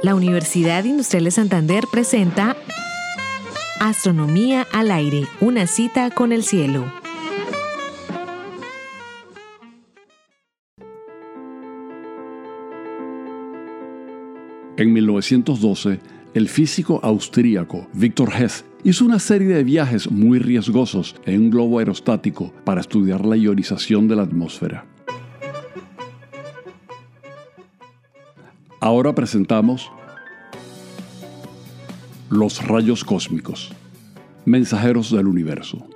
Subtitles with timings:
[0.00, 2.56] La Universidad Industrial de Santander presenta
[3.80, 6.84] Astronomía al aire, una cita con el cielo.
[14.76, 15.98] En 1912,
[16.34, 21.80] el físico austríaco Victor Hess hizo una serie de viajes muy riesgosos en un globo
[21.80, 24.86] aerostático para estudiar la ionización de la atmósfera.
[28.80, 29.90] Ahora presentamos
[32.30, 33.72] los rayos cósmicos,
[34.44, 35.86] mensajeros del universo.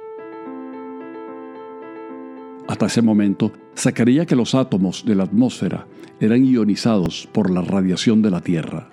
[2.69, 5.87] Hasta ese momento se creía que los átomos de la atmósfera
[6.21, 8.89] eran ionizados por la radiación de la Tierra.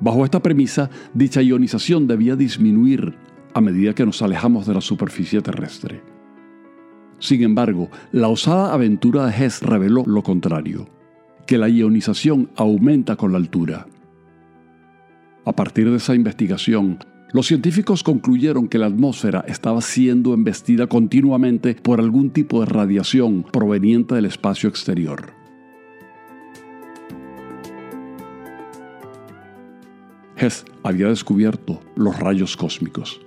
[0.00, 3.14] Bajo esta premisa, dicha ionización debía disminuir
[3.54, 6.02] a medida que nos alejamos de la superficie terrestre.
[7.20, 10.88] Sin embargo, la osada aventura de Hess reveló lo contrario
[11.46, 13.86] que la ionización aumenta con la altura.
[15.44, 16.98] A partir de esa investigación,
[17.32, 23.42] los científicos concluyeron que la atmósfera estaba siendo embestida continuamente por algún tipo de radiación
[23.42, 25.32] proveniente del espacio exterior.
[30.36, 33.20] Hess había descubierto los rayos cósmicos.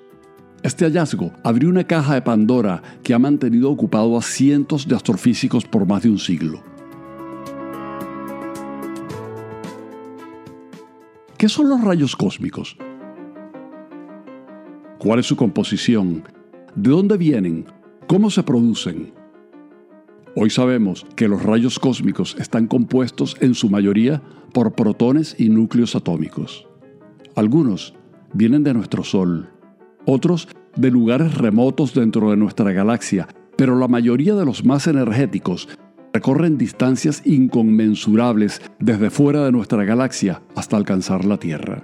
[0.64, 5.66] Este hallazgo abrió una caja de Pandora que ha mantenido ocupado a cientos de astrofísicos
[5.66, 6.64] por más de un siglo.
[11.46, 12.76] ¿Qué son los rayos cósmicos?
[14.98, 16.24] ¿Cuál es su composición?
[16.74, 17.66] ¿De dónde vienen?
[18.08, 19.14] ¿Cómo se producen?
[20.36, 24.24] Hoy sabemos que los rayos cósmicos están compuestos en su mayoría
[24.54, 26.68] por protones y núcleos atómicos.
[27.36, 27.94] Algunos
[28.34, 29.48] vienen de nuestro Sol,
[30.08, 35.70] otros de lugares remotos dentro de nuestra galaxia, pero la mayoría de los más energéticos
[36.16, 41.84] recorren distancias inconmensurables desde fuera de nuestra galaxia hasta alcanzar la Tierra.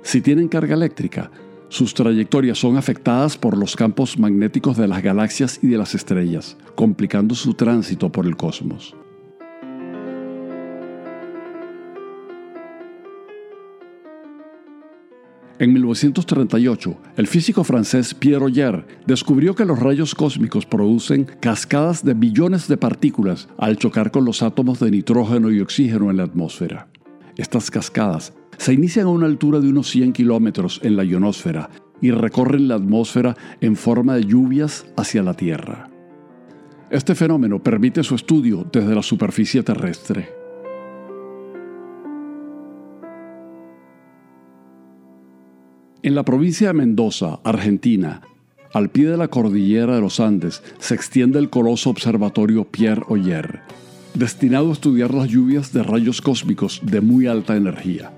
[0.00, 1.30] Si tienen carga eléctrica,
[1.68, 6.56] sus trayectorias son afectadas por los campos magnéticos de las galaxias y de las estrellas,
[6.74, 8.96] complicando su tránsito por el cosmos.
[15.60, 22.14] En 1938, el físico francés Pierre Roger descubrió que los rayos cósmicos producen cascadas de
[22.14, 26.86] billones de partículas al chocar con los átomos de nitrógeno y oxígeno en la atmósfera.
[27.36, 31.70] Estas cascadas se inician a una altura de unos 100 kilómetros en la ionosfera
[32.00, 35.90] y recorren la atmósfera en forma de lluvias hacia la Tierra.
[36.88, 40.37] Este fenómeno permite su estudio desde la superficie terrestre.
[46.08, 48.22] En la provincia de Mendoza, Argentina,
[48.72, 53.60] al pie de la cordillera de los Andes, se extiende el coloso observatorio Pierre Oyer,
[54.14, 58.10] destinado a estudiar las lluvias de rayos cósmicos de muy alta energía.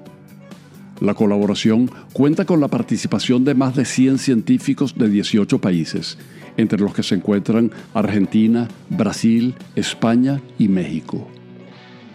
[1.00, 6.16] La colaboración cuenta con la participación de más de 100 científicos de 18 países,
[6.56, 11.26] entre los que se encuentran Argentina, Brasil, España y México.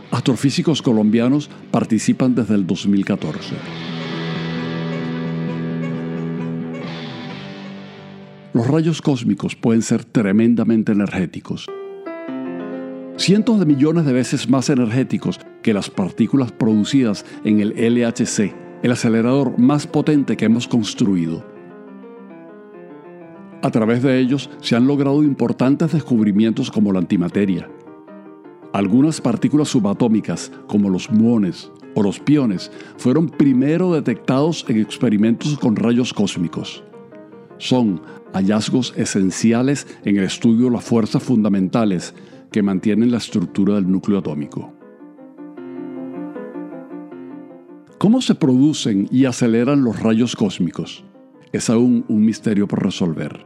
[0.09, 3.94] Astrofísicos colombianos participan desde el 2014.
[8.55, 11.67] Los rayos cósmicos pueden ser tremendamente energéticos.
[13.17, 18.93] Cientos de millones de veces más energéticos que las partículas producidas en el LHC, el
[18.93, 21.45] acelerador más potente que hemos construido.
[23.61, 27.69] A través de ellos se han logrado importantes descubrimientos como la antimateria.
[28.71, 35.75] Algunas partículas subatómicas, como los muones o los piones, fueron primero detectados en experimentos con
[35.75, 36.85] rayos cósmicos.
[37.57, 38.01] Son
[38.33, 42.13] hallazgos esenciales en el estudio de las fuerzas fundamentales
[42.51, 44.73] que mantienen la estructura del núcleo atómico.
[47.97, 51.03] ¿Cómo se producen y aceleran los rayos cósmicos?
[51.51, 53.45] Es aún un misterio por resolver.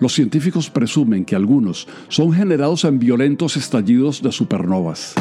[0.00, 5.14] Los científicos presumen que algunos son generados en violentos estallidos de supernovas.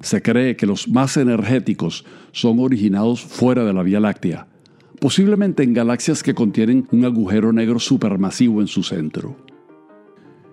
[0.00, 4.48] Se cree que los más energéticos son originados fuera de la Vía Láctea,
[5.04, 9.36] posiblemente en galaxias que contienen un agujero negro supermasivo en su centro.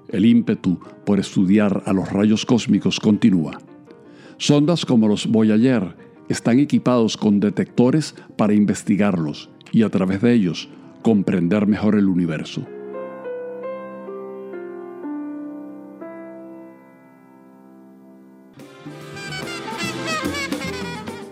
[0.10, 3.62] El ímpetu por estudiar a los rayos cósmicos continúa.
[4.36, 5.96] Sondas como los Voyager
[6.28, 10.68] están equipados con detectores para investigarlos y a través de ellos
[11.02, 12.68] comprender mejor el universo.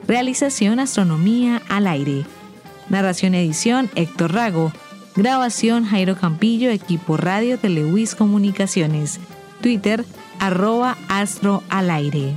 [0.08, 2.24] Realización Astronomía al aire
[2.90, 4.72] Narración edición Héctor Rago.
[5.16, 9.20] Grabación Jairo Campillo, equipo radio de Lewis Comunicaciones.
[9.62, 10.06] Twitter
[10.40, 12.34] arroba astro al aire.